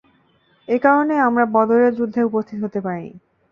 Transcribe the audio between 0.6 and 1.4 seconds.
একারণেই